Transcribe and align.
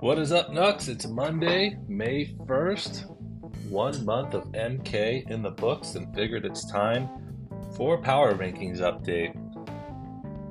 What 0.00 0.18
is 0.18 0.32
up, 0.32 0.50
Nux? 0.50 0.88
It's 0.88 1.06
Monday, 1.06 1.76
May 1.86 2.34
1st. 2.46 3.04
One 3.68 4.02
month 4.06 4.32
of 4.32 4.44
MK 4.52 5.30
in 5.30 5.42
the 5.42 5.50
books, 5.50 5.94
and 5.94 6.14
figured 6.14 6.46
it's 6.46 6.64
time 6.64 7.06
for 7.76 7.98
Power 7.98 8.34
Rankings 8.34 8.78
update. 8.78 9.36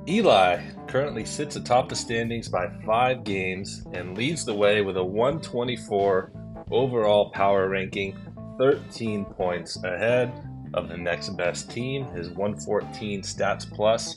Eli 0.08 0.60
currently 0.86 1.24
sits 1.24 1.56
atop 1.56 1.88
the 1.88 1.96
standings 1.96 2.48
by 2.48 2.68
five 2.86 3.24
games 3.24 3.84
and 3.92 4.16
leads 4.16 4.44
the 4.44 4.54
way 4.54 4.82
with 4.82 4.96
a 4.96 5.04
124 5.04 6.30
overall 6.70 7.30
power 7.30 7.68
ranking, 7.68 8.16
13 8.56 9.24
points 9.24 9.82
ahead 9.82 10.32
of 10.74 10.88
the 10.88 10.96
next 10.96 11.30
best 11.30 11.68
team. 11.68 12.04
His 12.12 12.30
114 12.30 13.22
stats 13.22 13.68
plus 13.68 14.14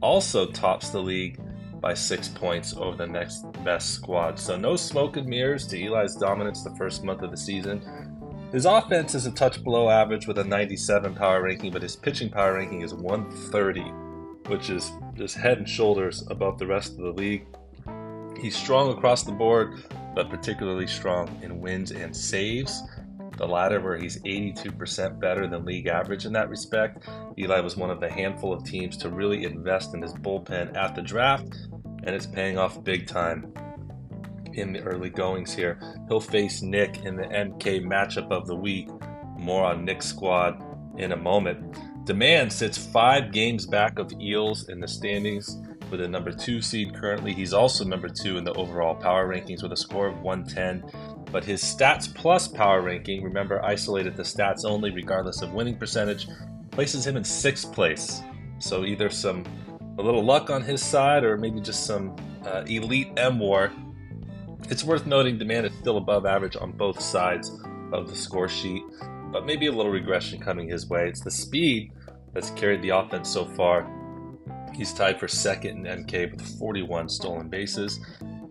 also 0.00 0.46
tops 0.46 0.90
the 0.90 1.02
league 1.02 1.40
by 1.80 1.94
six 1.94 2.28
points 2.28 2.74
over 2.76 2.96
the 2.96 3.06
next 3.06 3.44
best 3.64 3.94
squad. 3.94 4.38
So 4.38 4.56
no 4.56 4.76
smoke 4.76 5.16
and 5.16 5.26
mirrors 5.26 5.66
to 5.68 5.78
Eli's 5.80 6.14
dominance 6.16 6.62
the 6.62 6.74
first 6.76 7.04
month 7.04 7.22
of 7.22 7.30
the 7.30 7.36
season. 7.36 7.82
His 8.52 8.64
offense 8.64 9.14
is 9.14 9.26
a 9.26 9.30
touch 9.30 9.62
below 9.62 9.90
average 9.90 10.26
with 10.26 10.38
a 10.38 10.44
97 10.44 11.14
power 11.14 11.42
ranking, 11.42 11.70
but 11.70 11.82
his 11.82 11.96
pitching 11.96 12.30
power 12.30 12.54
ranking 12.54 12.80
is 12.80 12.94
130, 12.94 13.80
which 14.50 14.70
is 14.70 14.90
just 15.14 15.36
head 15.36 15.58
and 15.58 15.68
shoulders 15.68 16.26
above 16.30 16.58
the 16.58 16.66
rest 16.66 16.92
of 16.92 16.98
the 16.98 17.12
league. 17.12 17.46
He's 18.40 18.56
strong 18.56 18.90
across 18.96 19.22
the 19.22 19.32
board, 19.32 19.82
but 20.14 20.30
particularly 20.30 20.86
strong 20.86 21.28
in 21.42 21.60
wins 21.60 21.90
and 21.92 22.16
saves 22.16 22.82
the 23.38 23.46
latter 23.46 23.80
where 23.80 23.96
he's 23.96 24.18
82% 24.18 25.18
better 25.18 25.46
than 25.46 25.64
league 25.64 25.86
average 25.86 26.26
in 26.26 26.32
that 26.34 26.50
respect. 26.50 27.08
Eli 27.38 27.60
was 27.60 27.76
one 27.76 27.90
of 27.90 28.00
the 28.00 28.10
handful 28.10 28.52
of 28.52 28.64
teams 28.64 28.96
to 28.98 29.08
really 29.08 29.44
invest 29.44 29.94
in 29.94 30.02
his 30.02 30.12
bullpen 30.12 30.76
at 30.76 30.94
the 30.94 31.02
draft, 31.02 31.56
and 32.02 32.14
it's 32.14 32.26
paying 32.26 32.58
off 32.58 32.82
big 32.84 33.06
time 33.06 33.52
in 34.54 34.72
the 34.72 34.80
early 34.80 35.08
goings 35.08 35.54
here. 35.54 35.78
He'll 36.08 36.20
face 36.20 36.62
Nick 36.62 37.04
in 37.04 37.16
the 37.16 37.24
MK 37.24 37.84
matchup 37.84 38.30
of 38.30 38.46
the 38.46 38.56
week. 38.56 38.88
More 39.38 39.64
on 39.64 39.84
Nick's 39.84 40.06
squad 40.06 40.60
in 40.98 41.12
a 41.12 41.16
moment. 41.16 41.78
Demand 42.04 42.52
sits 42.52 42.76
five 42.76 43.32
games 43.32 43.66
back 43.66 43.98
of 43.98 44.12
Eels 44.20 44.68
in 44.68 44.80
the 44.80 44.88
standings 44.88 45.58
with 45.90 46.00
a 46.00 46.08
number 46.08 46.32
two 46.32 46.60
seed 46.60 46.94
currently. 46.94 47.32
He's 47.32 47.52
also 47.52 47.84
number 47.84 48.08
two 48.08 48.38
in 48.38 48.44
the 48.44 48.52
overall 48.54 48.94
power 48.94 49.28
rankings 49.28 49.62
with 49.62 49.72
a 49.72 49.76
score 49.76 50.08
of 50.08 50.20
110 50.20 51.18
but 51.30 51.44
his 51.44 51.62
stats 51.62 52.12
plus 52.14 52.48
power 52.48 52.80
ranking, 52.80 53.22
remember 53.22 53.62
isolated 53.64 54.16
the 54.16 54.22
stats 54.22 54.64
only 54.64 54.90
regardless 54.90 55.42
of 55.42 55.52
winning 55.52 55.76
percentage, 55.76 56.28
places 56.70 57.06
him 57.06 57.16
in 57.16 57.24
sixth 57.24 57.72
place. 57.72 58.22
So 58.58 58.84
either 58.84 59.10
some 59.10 59.44
a 59.98 60.02
little 60.02 60.22
luck 60.22 60.48
on 60.48 60.62
his 60.62 60.82
side 60.82 61.24
or 61.24 61.36
maybe 61.36 61.60
just 61.60 61.84
some 61.84 62.16
uh, 62.46 62.62
elite 62.66 63.12
M 63.16 63.38
war. 63.38 63.72
It's 64.70 64.84
worth 64.84 65.06
noting 65.06 65.38
demand 65.38 65.66
is 65.66 65.72
still 65.74 65.98
above 65.98 66.24
average 66.24 66.56
on 66.56 66.72
both 66.72 67.00
sides 67.00 67.50
of 67.92 68.08
the 68.08 68.16
score 68.16 68.48
sheet, 68.48 68.82
but 69.32 69.44
maybe 69.44 69.66
a 69.66 69.72
little 69.72 69.92
regression 69.92 70.40
coming 70.40 70.68
his 70.68 70.88
way. 70.88 71.08
It's 71.08 71.20
the 71.20 71.30
speed 71.30 71.92
that's 72.32 72.50
carried 72.50 72.82
the 72.82 72.90
offense 72.90 73.28
so 73.28 73.44
far. 73.44 73.86
He's 74.78 74.92
tied 74.92 75.18
for 75.18 75.26
second 75.26 75.84
in 75.84 76.04
MK 76.04 76.30
with 76.30 76.58
41 76.60 77.08
stolen 77.08 77.48
bases. 77.48 77.98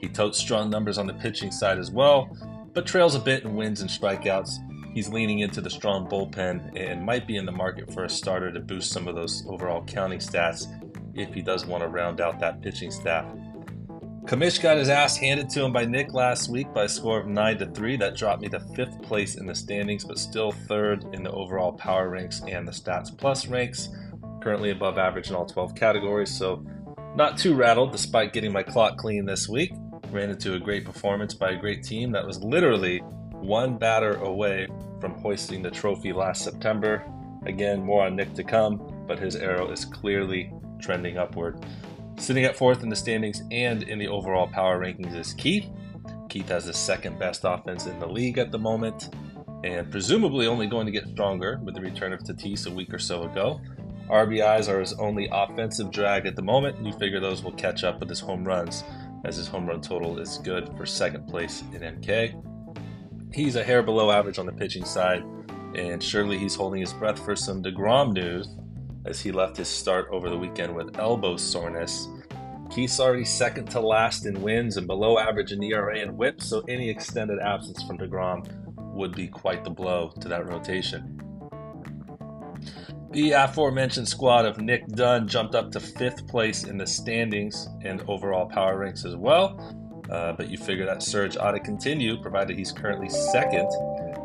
He 0.01 0.09
totes 0.09 0.37
strong 0.37 0.69
numbers 0.69 0.97
on 0.97 1.07
the 1.07 1.13
pitching 1.13 1.51
side 1.51 1.79
as 1.79 1.89
well, 1.89 2.37
but 2.73 2.85
trails 2.85 3.15
a 3.15 3.19
bit 3.19 3.45
in 3.45 3.55
wins 3.55 3.79
and 3.79 3.89
strikeouts. 3.89 4.57
He's 4.93 5.07
leaning 5.07 5.39
into 5.39 5.61
the 5.61 5.69
strong 5.69 6.05
bullpen 6.05 6.77
and 6.77 7.05
might 7.05 7.27
be 7.27 7.37
in 7.37 7.45
the 7.45 7.51
market 7.53 7.93
for 7.93 8.03
a 8.03 8.09
starter 8.09 8.51
to 8.51 8.59
boost 8.59 8.91
some 8.91 9.07
of 9.07 9.15
those 9.15 9.45
overall 9.47 9.85
counting 9.85 10.19
stats 10.19 10.67
if 11.15 11.33
he 11.33 11.41
does 11.41 11.65
want 11.65 11.81
to 11.81 11.87
round 11.87 12.19
out 12.19 12.41
that 12.41 12.61
pitching 12.61 12.91
staff. 12.91 13.25
Kamish 14.25 14.61
got 14.61 14.75
his 14.75 14.89
ass 14.89 15.15
handed 15.15 15.49
to 15.51 15.63
him 15.63 15.71
by 15.71 15.85
Nick 15.85 16.13
last 16.13 16.49
week 16.49 16.73
by 16.73 16.83
a 16.83 16.89
score 16.89 17.21
of 17.21 17.27
9 17.27 17.57
to 17.59 17.67
3. 17.67 17.95
That 17.95 18.17
dropped 18.17 18.41
me 18.41 18.49
to 18.49 18.59
fifth 18.75 19.01
place 19.01 19.35
in 19.35 19.45
the 19.45 19.55
standings, 19.55 20.03
but 20.03 20.19
still 20.19 20.51
third 20.51 21.05
in 21.13 21.23
the 21.23 21.31
overall 21.31 21.71
power 21.71 22.09
ranks 22.09 22.41
and 22.45 22.67
the 22.67 22.73
stats 22.73 23.17
plus 23.17 23.47
ranks. 23.47 23.87
Currently 24.41 24.71
above 24.71 24.97
average 24.97 25.29
in 25.29 25.35
all 25.35 25.45
12 25.45 25.75
categories, 25.75 26.31
so 26.31 26.65
not 27.15 27.37
too 27.37 27.55
rattled 27.55 27.91
despite 27.91 28.33
getting 28.33 28.51
my 28.51 28.63
clock 28.63 28.97
clean 28.97 29.25
this 29.25 29.49
week 29.49 29.71
ran 30.11 30.29
into 30.29 30.53
a 30.53 30.59
great 30.59 30.85
performance 30.85 31.33
by 31.33 31.51
a 31.51 31.55
great 31.57 31.83
team 31.83 32.11
that 32.11 32.25
was 32.25 32.43
literally 32.43 32.99
one 33.33 33.77
batter 33.77 34.15
away 34.15 34.67
from 34.99 35.13
hoisting 35.19 35.61
the 35.61 35.71
trophy 35.71 36.13
last 36.13 36.43
September. 36.43 37.03
Again, 37.45 37.83
more 37.83 38.05
on 38.05 38.15
Nick 38.15 38.33
to 38.35 38.43
come, 38.43 39.05
but 39.07 39.19
his 39.19 39.35
arrow 39.35 39.69
is 39.71 39.85
clearly 39.85 40.51
trending 40.79 41.17
upward. 41.17 41.63
Sitting 42.17 42.45
at 42.45 42.55
fourth 42.55 42.83
in 42.83 42.89
the 42.89 42.95
standings 42.95 43.43
and 43.51 43.83
in 43.83 43.99
the 43.99 44.07
overall 44.07 44.47
power 44.47 44.79
rankings 44.79 45.15
is 45.15 45.33
Keith. 45.33 45.65
Keith 46.29 46.49
has 46.49 46.65
the 46.65 46.73
second 46.73 47.19
best 47.19 47.41
offense 47.43 47.85
in 47.85 47.99
the 47.99 48.07
league 48.07 48.37
at 48.37 48.51
the 48.51 48.57
moment, 48.57 49.13
and 49.63 49.89
presumably 49.91 50.47
only 50.47 50.67
going 50.67 50.85
to 50.85 50.91
get 50.91 51.07
stronger 51.09 51.59
with 51.63 51.75
the 51.75 51.81
return 51.81 52.11
of 52.11 52.21
Tatis 52.21 52.67
a 52.67 52.71
week 52.71 52.93
or 52.93 52.99
so 52.99 53.23
ago. 53.23 53.61
RBIs 54.09 54.69
are 54.69 54.79
his 54.79 54.93
only 54.93 55.27
offensive 55.31 55.91
drag 55.91 56.25
at 56.25 56.35
the 56.35 56.41
moment, 56.41 56.85
you 56.85 56.93
figure 56.93 57.19
those 57.19 57.43
will 57.43 57.51
catch 57.51 57.83
up 57.83 57.99
with 57.99 58.09
his 58.09 58.19
home 58.19 58.45
runs 58.45 58.83
as 59.25 59.35
his 59.35 59.47
home 59.47 59.65
run 59.65 59.81
total 59.81 60.17
is 60.19 60.37
good 60.37 60.69
for 60.77 60.85
second 60.85 61.27
place 61.27 61.63
in 61.73 61.81
MK. 61.81 62.41
He's 63.33 63.55
a 63.55 63.63
hair 63.63 63.83
below 63.83 64.09
average 64.09 64.39
on 64.39 64.45
the 64.45 64.53
pitching 64.53 64.85
side, 64.85 65.23
and 65.75 66.01
surely 66.01 66.37
he's 66.37 66.55
holding 66.55 66.79
his 66.79 66.93
breath 66.93 67.19
for 67.23 67.35
some 67.35 67.61
DeGrom 67.61 68.13
news 68.13 68.47
as 69.05 69.19
he 69.19 69.31
left 69.31 69.57
his 69.57 69.67
start 69.67 70.07
over 70.11 70.29
the 70.29 70.37
weekend 70.37 70.73
with 70.73 70.97
elbow 70.97 71.35
soreness. 71.35 72.07
Keith's 72.69 72.99
already 72.99 73.25
second 73.25 73.65
to 73.71 73.79
last 73.79 74.25
in 74.25 74.41
wins 74.41 74.77
and 74.77 74.87
below 74.87 75.17
average 75.17 75.51
in 75.51 75.61
ERA 75.63 75.99
and 75.99 76.17
whip, 76.17 76.41
so 76.41 76.61
any 76.67 76.89
extended 76.89 77.39
absence 77.39 77.83
from 77.83 77.97
DeGrom 77.97 78.45
would 78.93 79.15
be 79.15 79.27
quite 79.27 79.63
the 79.63 79.69
blow 79.69 80.11
to 80.21 80.27
that 80.27 80.47
rotation. 80.47 81.21
The 83.11 83.31
aforementioned 83.31 84.07
squad 84.07 84.45
of 84.45 84.59
Nick 84.59 84.85
Dunn 84.87 85.27
jumped 85.27 85.55
up 85.55 85.71
to 85.71 85.79
fifth 85.79 86.27
place 86.27 86.65
in 86.65 86.77
the 86.77 86.85
standings 86.85 87.69
and 87.83 88.03
overall 88.07 88.45
power 88.45 88.77
ranks 88.77 89.05
as 89.05 89.15
well. 89.15 89.75
Uh, 90.11 90.33
but 90.33 90.49
you 90.49 90.57
figure 90.57 90.85
that 90.85 91.01
surge 91.01 91.37
ought 91.37 91.51
to 91.51 91.59
continue, 91.59 92.21
provided 92.21 92.57
he's 92.57 92.71
currently 92.71 93.09
second 93.09 93.69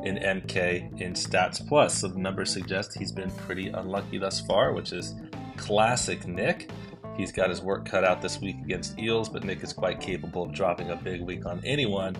in 0.04 0.16
MK 0.16 1.00
in 1.00 1.12
Stats 1.14 1.66
Plus. 1.66 1.98
So 1.98 2.08
the 2.08 2.18
numbers 2.18 2.52
suggest 2.52 2.96
he's 2.98 3.12
been 3.12 3.30
pretty 3.30 3.68
unlucky 3.68 4.18
thus 4.18 4.40
far, 4.40 4.72
which 4.72 4.92
is 4.92 5.14
classic 5.56 6.26
Nick. 6.26 6.70
He's 7.16 7.30
got 7.30 7.50
his 7.50 7.60
work 7.60 7.84
cut 7.84 8.04
out 8.04 8.20
this 8.20 8.40
week 8.40 8.56
against 8.64 8.98
Eels, 8.98 9.28
but 9.28 9.44
Nick 9.44 9.62
is 9.62 9.72
quite 9.72 10.00
capable 10.00 10.44
of 10.44 10.52
dropping 10.52 10.90
a 10.90 10.96
big 10.96 11.20
week 11.20 11.46
on 11.46 11.60
anyone, 11.64 12.16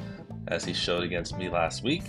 as 0.49 0.65
he 0.65 0.73
showed 0.73 1.03
against 1.03 1.37
me 1.37 1.49
last 1.49 1.83
week. 1.83 2.03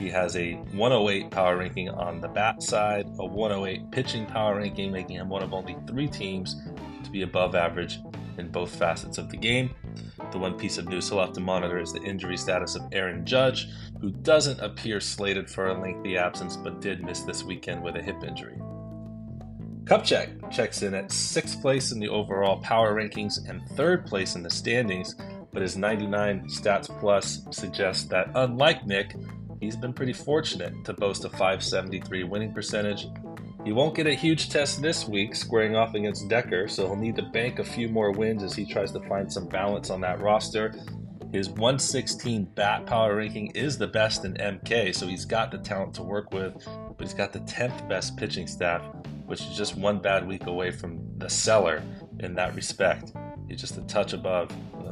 He 0.00 0.08
has 0.08 0.34
a 0.34 0.54
108 0.72 1.30
power 1.30 1.58
ranking 1.58 1.90
on 1.90 2.22
the 2.22 2.28
bat 2.28 2.62
side, 2.62 3.04
a 3.18 3.26
108 3.26 3.90
pitching 3.90 4.24
power 4.24 4.56
ranking, 4.56 4.90
making 4.90 5.16
him 5.16 5.28
one 5.28 5.42
of 5.42 5.52
only 5.52 5.76
three 5.86 6.08
teams 6.08 6.56
to 7.04 7.10
be 7.10 7.20
above 7.20 7.54
average 7.54 8.00
in 8.38 8.48
both 8.48 8.74
facets 8.74 9.18
of 9.18 9.28
the 9.28 9.36
game. 9.36 9.74
The 10.32 10.38
one 10.38 10.54
piece 10.54 10.78
of 10.78 10.88
news 10.88 11.10
he'll 11.10 11.20
have 11.20 11.34
to 11.34 11.40
monitor 11.40 11.78
is 11.78 11.92
the 11.92 12.00
injury 12.00 12.38
status 12.38 12.76
of 12.76 12.88
Aaron 12.92 13.26
Judge, 13.26 13.68
who 14.00 14.10
doesn't 14.10 14.60
appear 14.60 15.00
slated 15.00 15.50
for 15.50 15.66
a 15.66 15.78
lengthy 15.78 16.16
absence 16.16 16.56
but 16.56 16.80
did 16.80 17.04
miss 17.04 17.20
this 17.20 17.44
weekend 17.44 17.82
with 17.82 17.94
a 17.94 18.02
hip 18.02 18.24
injury. 18.26 18.56
Kupchak 19.84 20.50
checks 20.50 20.80
in 20.80 20.94
at 20.94 21.12
sixth 21.12 21.60
place 21.60 21.92
in 21.92 22.00
the 22.00 22.08
overall 22.08 22.58
power 22.60 22.94
rankings 22.94 23.46
and 23.46 23.68
third 23.70 24.06
place 24.06 24.34
in 24.34 24.42
the 24.42 24.50
standings, 24.50 25.14
but 25.52 25.60
his 25.60 25.76
99 25.76 26.48
stats 26.48 26.88
plus 27.00 27.42
suggests 27.50 28.04
that, 28.04 28.30
unlike 28.34 28.86
Nick, 28.86 29.14
he's 29.60 29.76
been 29.76 29.92
pretty 29.92 30.12
fortunate 30.12 30.84
to 30.84 30.92
boast 30.92 31.24
a 31.24 31.28
573 31.28 32.24
winning 32.24 32.52
percentage. 32.52 33.06
He 33.64 33.72
won't 33.72 33.94
get 33.94 34.06
a 34.06 34.14
huge 34.14 34.48
test 34.48 34.80
this 34.80 35.06
week, 35.06 35.36
squaring 35.36 35.76
off 35.76 35.94
against 35.94 36.28
Decker, 36.28 36.66
so 36.66 36.86
he'll 36.86 36.96
need 36.96 37.16
to 37.16 37.22
bank 37.22 37.58
a 37.58 37.64
few 37.64 37.88
more 37.88 38.10
wins 38.10 38.42
as 38.42 38.54
he 38.54 38.64
tries 38.64 38.90
to 38.92 39.00
find 39.00 39.30
some 39.30 39.46
balance 39.46 39.90
on 39.90 40.00
that 40.00 40.20
roster. 40.20 40.74
His 41.32 41.48
116 41.48 42.44
bat 42.56 42.86
power 42.86 43.16
ranking 43.16 43.48
is 43.48 43.76
the 43.76 43.86
best 43.86 44.24
in 44.24 44.34
MK, 44.34 44.94
so 44.94 45.06
he's 45.06 45.26
got 45.26 45.50
the 45.50 45.58
talent 45.58 45.94
to 45.94 46.02
work 46.02 46.32
with, 46.32 46.54
but 46.64 47.06
he's 47.06 47.14
got 47.14 47.32
the 47.32 47.40
10th 47.40 47.88
best 47.88 48.16
pitching 48.16 48.46
staff, 48.46 48.82
which 49.26 49.42
is 49.42 49.56
just 49.56 49.76
one 49.76 50.00
bad 50.00 50.26
week 50.26 50.46
away 50.46 50.70
from 50.70 50.98
the 51.18 51.28
cellar 51.28 51.82
in 52.18 52.34
that 52.34 52.54
respect. 52.56 53.12
He's 53.46 53.60
just 53.60 53.76
a 53.76 53.82
touch 53.82 54.12
above 54.12 54.50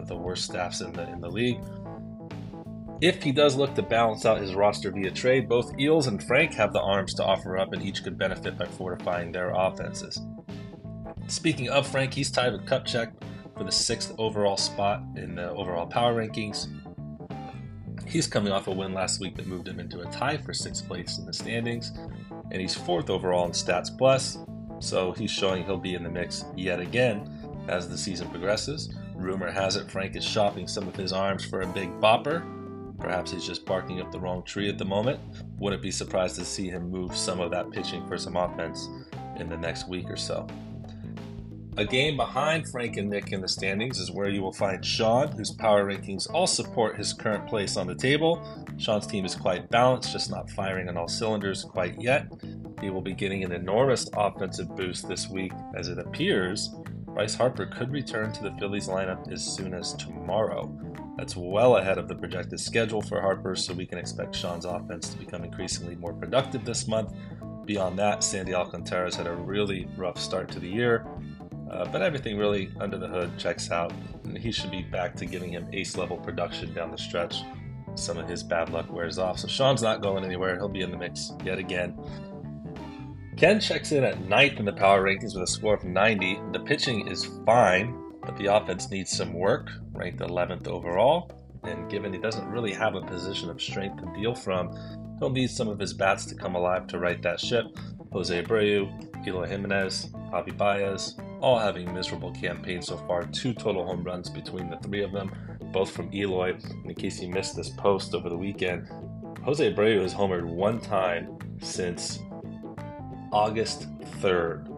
the 0.09 0.17
worst 0.17 0.45
staffs 0.45 0.81
in 0.81 0.93
the 0.93 1.09
in 1.11 1.21
the 1.21 1.31
league. 1.31 1.61
If 3.01 3.23
he 3.23 3.31
does 3.31 3.55
look 3.55 3.75
to 3.75 3.83
balance 3.83 4.27
out 4.27 4.41
his 4.41 4.57
roster 4.57 4.91
via 4.91 5.13
trade, 5.13 5.49
both 5.49 5.79
Eels 5.79 6.09
and 6.09 6.23
Frank 6.23 6.55
have 6.55 6.73
the 6.73 6.81
arms 6.81 7.15
to 7.15 7.25
offer 7.25 7.57
up, 7.57 7.73
and 7.73 7.81
each 7.83 8.03
could 8.03 8.19
benefit 8.19 8.59
by 8.59 8.67
fortifying 8.67 9.31
their 9.31 9.51
offenses. 9.51 10.21
Speaking 11.29 11.69
of 11.69 11.87
Frank, 11.87 12.13
he's 12.13 12.31
tied 12.31 12.53
with 12.53 12.67
Kupchak 12.67 13.13
for 13.57 13.63
the 13.63 13.71
sixth 13.71 14.13
overall 14.19 14.57
spot 14.57 15.03
in 15.15 15.37
the 15.37 15.51
overall 15.51 15.87
power 15.87 16.15
rankings. 16.15 16.67
He's 18.07 18.27
coming 18.27 18.53
off 18.53 18.67
a 18.67 18.73
win 18.73 18.95
last 18.95 19.21
week 19.21 19.37
that 19.37 19.47
moved 19.47 19.69
him 19.69 19.79
into 19.79 20.01
a 20.01 20.11
tie 20.11 20.39
for 20.39 20.53
sixth 20.53 20.87
place 20.89 21.19
in 21.19 21.27
the 21.27 21.33
standings, 21.33 21.93
and 22.51 22.61
he's 22.61 22.75
fourth 22.75 23.11
overall 23.11 23.47
in 23.47 23.53
Stats 23.53 23.97
Plus, 23.97 24.39
so 24.81 25.13
he's 25.13 25.31
showing 25.31 25.65
he'll 25.65 25.77
be 25.77 25.95
in 25.95 26.03
the 26.03 26.11
mix 26.11 26.45
yet 26.57 26.81
again 26.81 27.31
as 27.69 27.89
the 27.89 27.99
season 27.99 28.29
progresses. 28.31 28.93
Rumor 29.15 29.53
has 29.53 29.77
it 29.77 29.91
Frank 29.91 30.17
is 30.17 30.25
shopping 30.25 30.67
some 30.67 30.89
of 30.89 30.97
his 30.97 31.13
arms 31.13 31.45
for 31.45 31.61
a 31.61 31.67
big 31.67 31.91
bopper. 32.01 32.58
Perhaps 32.99 33.31
he's 33.31 33.47
just 33.47 33.65
barking 33.65 34.01
up 34.01 34.11
the 34.11 34.19
wrong 34.19 34.43
tree 34.43 34.69
at 34.69 34.79
the 34.79 34.85
moment. 34.85 35.21
Wouldn't 35.59 35.83
be 35.83 35.91
surprised 35.91 36.37
to 36.37 36.45
see 36.45 36.69
him 36.69 36.91
move 36.91 37.17
some 37.17 37.41
of 37.41 37.51
that 37.53 37.71
pitching 37.71 38.07
for 38.07 38.19
some 38.19 38.37
offense 38.37 38.89
in 39.37 39.49
the 39.49 39.57
next 39.57 39.89
week 39.89 40.11
or 40.11 40.17
so. 40.17 40.47
A 41.77 41.85
game 41.85 42.17
behind 42.17 42.69
Frank 42.69 42.97
and 42.97 43.09
Nick 43.09 43.31
in 43.31 43.41
the 43.41 43.49
standings 43.49 44.01
is 44.01 44.11
where 44.11 44.29
you 44.29 44.43
will 44.43 44.53
find 44.53 44.85
Sean, 44.85 45.29
whose 45.29 45.53
power 45.53 45.85
rankings 45.85 46.29
all 46.29 46.49
support 46.49 46.97
his 46.97 47.13
current 47.13 47.47
place 47.47 47.77
on 47.77 47.87
the 47.87 47.95
table. 47.95 48.43
Sean's 48.79 49.07
team 49.07 49.25
is 49.25 49.37
quite 49.37 49.71
balanced, 49.71 50.11
just 50.11 50.29
not 50.29 50.51
firing 50.51 50.89
on 50.89 50.97
all 50.97 51.07
cylinders 51.07 51.63
quite 51.63 52.01
yet. 52.01 52.27
He 52.81 52.91
will 52.91 53.01
be 53.01 53.15
getting 53.15 53.45
an 53.45 53.53
enormous 53.53 54.09
offensive 54.13 54.75
boost 54.75 55.09
this 55.09 55.29
week, 55.29 55.53
as 55.77 55.87
it 55.87 55.99
appears 55.99 56.75
Bryce 57.19 57.35
Harper 57.35 57.67
could 57.67 57.91
return 57.91 58.33
to 58.33 58.45
the 58.45 58.53
Phillies 58.61 58.87
lineup 58.87 59.33
as 59.33 59.45
soon 59.45 59.75
as 59.75 59.95
tomorrow. 59.95 60.69
That's 61.19 61.35
well 61.35 61.79
ahead 61.79 61.99
of 61.99 62.07
the 62.07 62.15
projected 62.15 62.61
schedule 62.61 63.03
for 63.03 63.21
Harper, 63.21 63.57
so 63.57 63.75
we 63.75 63.87
can 63.87 63.99
expect 63.99 64.37
Sean's 64.37 64.65
offense 64.65 65.09
to 65.09 65.19
become 65.19 65.43
increasingly 65.43 65.97
more 65.97 66.13
productive 66.13 66.65
this 66.65 66.87
month. 66.87 67.13
Beyond 67.65 67.99
that, 67.99 68.23
Sandy 68.23 68.55
Alcantara's 68.55 69.17
had 69.17 69.27
a 69.27 69.35
really 69.35 69.89
rough 69.97 70.17
start 70.17 70.49
to 70.53 70.61
the 70.61 70.69
year. 70.69 71.05
Uh, 71.73 71.85
but 71.87 72.03
everything 72.03 72.39
really 72.39 72.71
under 72.79 72.97
the 72.97 73.09
hood 73.09 73.37
checks 73.37 73.73
out, 73.73 73.93
and 74.23 74.39
he 74.39 74.53
should 74.53 74.71
be 74.71 74.83
back 74.83 75.17
to 75.17 75.27
giving 75.27 75.51
him 75.51 75.69
ace 75.73 75.97
level 75.97 76.17
production 76.19 76.73
down 76.73 76.93
the 76.93 76.97
stretch. 76.97 77.43
Some 77.97 78.17
of 78.17 78.29
his 78.29 78.45
bad 78.45 78.71
luck 78.71 78.91
wears 78.93 79.19
off, 79.19 79.41
so 79.41 79.49
Sean's 79.49 79.83
not 79.83 80.01
going 80.01 80.25
anywhere. 80.25 80.55
He'll 80.55 80.69
be 80.69 80.83
in 80.83 80.93
the 80.93 80.97
mix 80.97 81.33
yet 81.45 81.59
again. 81.59 81.99
Ken 83.37 83.59
checks 83.59 83.91
in 83.91 84.05
at 84.05 84.21
ninth 84.29 84.61
in 84.61 84.65
the 84.65 84.73
power 84.73 85.03
rankings 85.03 85.35
with 85.35 85.43
a 85.43 85.49
score 85.49 85.75
of 85.75 85.83
90. 85.83 86.39
The 86.53 86.61
pitching 86.61 87.09
is 87.09 87.29
fine, 87.45 88.08
but 88.29 88.37
the 88.37 88.55
offense 88.55 88.91
needs 88.91 89.11
some 89.11 89.33
work, 89.33 89.71
ranked 89.95 90.21
11th 90.21 90.69
overall. 90.69 91.33
And 91.65 91.91
given 91.91 92.13
he 92.13 92.19
doesn't 92.19 92.47
really 92.47 92.75
have 92.75 92.95
a 92.95 93.01
position 93.01 93.49
of 93.49 93.59
strength 93.59 94.03
to 94.03 94.13
deal 94.21 94.35
from, 94.35 94.71
he'll 95.19 95.31
need 95.31 95.49
some 95.49 95.67
of 95.67 95.79
his 95.79 95.95
bats 95.95 96.27
to 96.27 96.35
come 96.35 96.55
alive 96.55 96.87
to 96.89 96.99
right 96.99 97.23
that 97.23 97.41
ship. 97.41 97.65
Jose 98.13 98.43
Abreu, 98.43 99.27
Eloy 99.27 99.47
Jimenez, 99.47 100.11
Javi 100.31 100.55
Baez, 100.55 101.17
all 101.41 101.59
having 101.59 101.91
miserable 101.95 102.31
campaigns 102.33 102.89
so 102.89 102.99
far. 102.99 103.25
Two 103.25 103.55
total 103.55 103.87
home 103.87 104.05
runs 104.05 104.29
between 104.29 104.69
the 104.69 104.77
three 104.77 105.03
of 105.03 105.13
them, 105.13 105.33
both 105.73 105.91
from 105.91 106.13
Eloy. 106.13 106.53
And 106.53 106.85
in 106.85 106.95
case 106.97 107.23
you 107.23 107.31
missed 107.31 107.57
this 107.57 107.71
post 107.71 108.15
over 108.15 108.29
the 108.29 108.37
weekend, 108.37 108.91
Jose 109.43 109.73
Abreu 109.73 110.03
has 110.03 110.13
homered 110.13 110.45
one 110.45 110.81
time 110.81 111.39
since 111.63 112.19
August 113.33 113.89
3rd. 114.21 114.78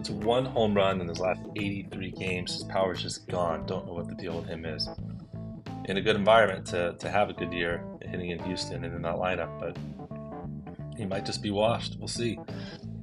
That's 0.00 0.08
one 0.08 0.46
home 0.46 0.72
run 0.72 1.02
in 1.02 1.08
his 1.08 1.20
last 1.20 1.42
83 1.56 2.12
games. 2.12 2.54
His 2.54 2.64
power's 2.64 3.02
just 3.02 3.28
gone. 3.28 3.66
Don't 3.66 3.84
know 3.84 3.92
what 3.92 4.08
the 4.08 4.14
deal 4.14 4.40
with 4.40 4.48
him 4.48 4.64
is. 4.64 4.88
In 5.84 5.98
a 5.98 6.00
good 6.00 6.16
environment 6.16 6.64
to, 6.68 6.94
to 7.00 7.10
have 7.10 7.28
a 7.28 7.34
good 7.34 7.52
year 7.52 7.84
hitting 8.00 8.30
in 8.30 8.42
Houston 8.44 8.82
and 8.82 8.94
in 8.94 9.02
that 9.02 9.16
lineup, 9.16 9.60
but 9.60 9.76
he 10.96 11.04
might 11.04 11.26
just 11.26 11.42
be 11.42 11.50
washed. 11.50 11.96
We'll 11.98 12.08
see. 12.08 12.38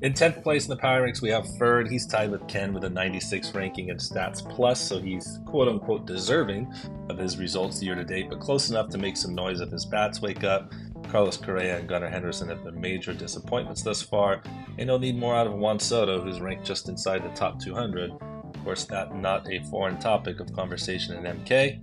In 0.02 0.14
10th 0.14 0.42
place 0.42 0.66
in 0.66 0.72
the 0.72 0.78
power 0.78 1.04
ranks, 1.04 1.22
we 1.22 1.30
have 1.30 1.46
Ferd. 1.60 1.88
He's 1.88 2.08
tied 2.08 2.32
with 2.32 2.48
Ken 2.48 2.74
with 2.74 2.84
a 2.84 2.90
96 2.90 3.54
ranking 3.54 3.90
in 3.90 3.98
Stats 3.98 4.48
Plus, 4.50 4.82
so 4.82 5.00
he's 5.00 5.40
quote 5.46 5.68
unquote 5.68 6.08
deserving 6.08 6.74
of 7.12 7.20
his 7.20 7.38
results 7.38 7.82
year 7.84 7.94
to 7.94 8.04
date, 8.04 8.32
but 8.32 8.40
close 8.40 8.72
enough 8.72 8.90
to 8.90 8.98
make 8.98 9.18
some 9.18 9.36
noise 9.36 9.62
if 9.62 9.70
his 9.70 9.86
bats 9.86 10.20
wake 10.20 10.44
up. 10.44 10.74
Carlos 11.10 11.38
Correa 11.38 11.78
and 11.78 11.88
Gunnar 11.88 12.10
Henderson 12.10 12.50
have 12.50 12.64
been 12.64 12.80
major 12.80 13.14
disappointments 13.14 13.82
thus 13.82 14.02
far, 14.02 14.42
and 14.78 14.90
he'll 14.90 15.00
need 15.00 15.18
more 15.18 15.36
out 15.36 15.48
of 15.48 15.54
Juan 15.54 15.80
Soto, 15.80 16.22
who's 16.22 16.42
ranked 16.42 16.66
just 16.66 16.90
inside 16.90 17.24
the 17.24 17.36
top 17.36 17.60
200. 17.60 18.12
Of 18.12 18.64
course, 18.64 18.86
that 18.86 19.16
not 19.16 19.50
a 19.52 19.64
foreign 19.66 19.98
topic 20.00 20.40
of 20.40 20.54
conversation 20.54 21.16
in 21.16 21.40
MK. 21.40 21.82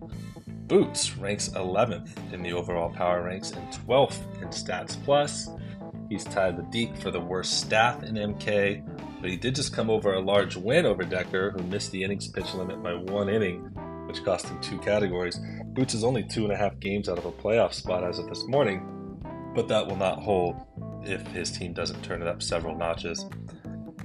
Boots 0.67 1.17
ranks 1.17 1.51
11th 1.51 2.33
in 2.33 2.43
the 2.43 2.53
overall 2.53 2.91
power 2.91 3.23
ranks 3.23 3.51
and 3.51 3.67
12th 3.73 4.43
in 4.43 4.49
Stats 4.49 5.03
Plus. 5.05 5.49
He's 6.09 6.25
tied 6.25 6.57
with 6.57 6.71
Deke 6.71 6.97
for 6.97 7.11
the 7.11 7.21
worst 7.21 7.61
staff 7.61 8.03
in 8.03 8.15
MK, 8.15 8.83
but 9.21 9.31
he 9.31 9.37
did 9.37 9.55
just 9.55 9.73
come 9.73 9.91
over 9.91 10.15
a 10.15 10.21
large 10.21 10.57
win 10.57 10.87
over 10.87 11.03
Decker, 11.03 11.51
who 11.51 11.63
missed 11.65 11.93
the 11.93 12.03
innings 12.03 12.29
pitch 12.29 12.55
limit 12.55 12.83
by 12.83 12.95
one 12.95 13.29
inning, 13.29 13.61
which 14.07 14.23
cost 14.25 14.49
him 14.49 14.61
two 14.61 14.79
categories. 14.79 15.41
Boots 15.67 15.95
is 15.95 16.05
only 16.05 16.23
two 16.23 16.45
and 16.45 16.53
a 16.53 16.57
half 16.57 16.79
games 16.79 17.09
out 17.09 17.19
of 17.19 17.25
a 17.25 17.33
playoff 17.33 17.73
spot 17.73 18.05
as 18.05 18.19
of 18.19 18.29
this 18.29 18.47
morning, 18.47 18.94
but 19.55 19.69
that 19.69 19.87
will 19.87 19.97
not 19.97 20.21
hold 20.21 20.63
if 21.05 21.27
his 21.29 21.51
team 21.51 21.73
doesn't 21.73 22.03
turn 22.03 22.23
it 22.23 22.29
up 22.29 22.43
several 22.43 22.77
notches. 22.77 23.27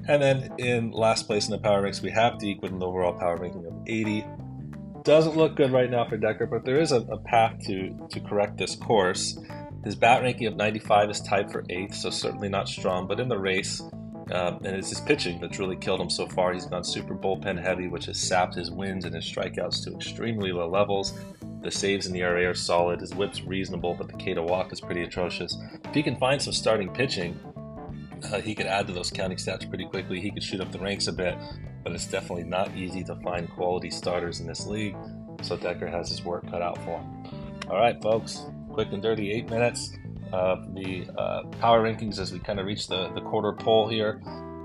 And 0.08 0.22
then 0.22 0.54
in 0.58 0.92
last 0.92 1.28
place 1.28 1.46
in 1.46 1.52
the 1.52 1.60
power 1.60 1.82
ranks, 1.82 2.02
we 2.02 2.12
have 2.12 2.40
Deke 2.40 2.62
with 2.62 2.72
an 2.72 2.82
overall 2.82 3.14
power 3.14 3.38
ranking 3.38 3.66
of 3.66 3.74
80. 3.86 4.26
Doesn't 5.04 5.38
look 5.38 5.56
good 5.56 5.72
right 5.72 5.90
now 5.90 6.08
for 6.08 6.18
Decker, 6.18 6.48
but 6.48 6.66
there 6.66 6.80
is 6.80 6.92
a, 6.92 7.02
a 7.02 7.18
path 7.18 7.60
to, 7.68 7.96
to 8.10 8.20
correct 8.20 8.58
this 8.58 8.76
course. 8.76 9.40
His 9.84 9.96
bat 9.96 10.22
ranking 10.22 10.48
of 10.48 10.56
95 10.56 11.10
is 11.10 11.22
tied 11.22 11.52
for 11.52 11.64
eighth, 11.70 11.96
so 11.96 12.10
certainly 12.10 12.50
not 12.50 12.68
strong, 12.68 13.08
but 13.08 13.20
in 13.20 13.30
the 13.30 13.38
race. 13.38 13.82
Um, 14.32 14.60
and 14.64 14.76
it's 14.76 14.90
his 14.90 15.00
pitching 15.02 15.40
that's 15.40 15.58
really 15.58 15.76
killed 15.76 16.02
him 16.02 16.10
so 16.10 16.28
far. 16.28 16.54
He's 16.54 16.66
gone 16.66 16.84
super 16.84 17.16
bullpen 17.16 17.62
heavy, 17.62 17.88
which 17.88 18.06
has 18.06 18.20
sapped 18.20 18.56
his 18.56 18.70
wins 18.70 19.06
and 19.06 19.16
his 19.16 19.26
strikeouts 19.26 19.84
to 19.86 19.96
extremely 19.96 20.52
low 20.52 20.70
levels. 20.70 21.14
The 21.62 21.72
saves 21.72 22.08
in 22.08 22.14
the 22.14 22.22
ERA 22.22 22.50
are 22.50 22.54
solid. 22.54 23.02
His 23.02 23.14
whip's 23.14 23.44
reasonable, 23.44 23.96
but 23.96 24.08
the 24.08 24.16
K 24.16 24.34
to 24.34 24.42
walk 24.42 24.72
is 24.72 24.80
pretty 24.80 25.04
atrocious. 25.04 25.58
If 25.84 25.94
he 25.94 26.04
can 26.04 26.18
find 26.18 26.42
some 26.42 26.54
starting 26.54 26.92
pitching, 26.94 27.40
uh, 28.32 28.40
he 28.42 28.56
could 28.56 28.66
add 28.66 28.88
to 28.88 28.94
those 28.94 29.12
counting 29.12 29.38
stats 29.38 29.68
pretty 29.68 29.86
quickly. 29.86 30.20
He 30.20 30.32
could 30.32 30.44
shoot 30.44 30.62
up 30.62 30.72
the 30.72 30.80
ranks 30.80 31.08
a 31.08 31.14
bit, 31.14 31.38
but 31.84 31.94
it's 31.94 32.08
definitely 32.08 32.46
not 32.46 32.76
easy 32.76 33.04
to 33.06 33.16
find 33.18 33.50
quality 33.50 33.90
starters 33.90 34.40
in 34.40 34.48
this 34.48 34.66
league. 34.66 34.96
So 35.42 35.58
Decker 35.58 35.88
has 35.88 36.10
his 36.10 36.24
work 36.24 36.50
cut 36.50 36.62
out 36.62 36.78
for 36.80 37.00
him. 37.00 37.24
All 37.70 37.78
right, 37.78 38.02
folks 38.02 38.46
quick 38.80 38.94
and 38.94 39.02
dirty 39.02 39.32
eight 39.32 39.50
minutes 39.50 39.92
of 40.32 40.74
the 40.74 41.06
uh, 41.18 41.44
power 41.60 41.84
rankings 41.84 42.20
as 42.20 42.32
we 42.32 42.40
kind 42.40 42.60
of 42.60 42.66
reach 42.66 42.88
the, 42.88 43.12
the 43.14 43.22
quarter 43.22 43.52
pole 43.52 43.90
here 43.90 44.22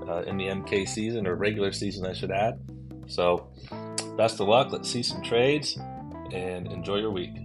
uh, 0.07 0.21
in 0.21 0.37
the 0.37 0.45
MK 0.45 0.87
season 0.87 1.27
or 1.27 1.35
regular 1.35 1.71
season, 1.71 2.05
I 2.05 2.13
should 2.13 2.31
add. 2.31 2.59
So, 3.07 3.49
best 4.15 4.39
of 4.39 4.47
luck. 4.47 4.71
Let's 4.71 4.89
see 4.89 5.03
some 5.03 5.21
trades 5.21 5.77
and 6.33 6.67
enjoy 6.67 6.97
your 6.97 7.11
week. 7.11 7.44